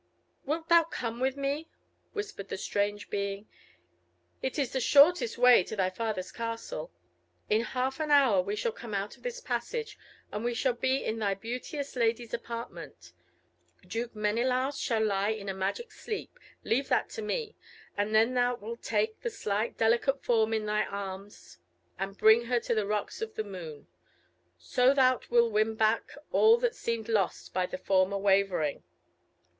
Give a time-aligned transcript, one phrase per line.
[0.45, 1.69] "Wilt thou come with me?"
[2.13, 3.47] whispered the strange being;
[4.41, 6.91] "it is the shortest way to thy father's castle.
[7.51, 9.99] In half an hour we shall come out of this passage,
[10.31, 13.13] and we shall be in thy beauteous lady's apartment.
[13.85, 17.55] Duke Menelaus shall lie in a magic sleep, leave that to me,
[17.95, 21.59] and then thou wilt take the slight, delicate form in thine arms,
[21.99, 23.85] and bring her to the Rocks of the Moon;
[24.57, 28.81] so thou wilt win back all that seemed lost by thy former wavering."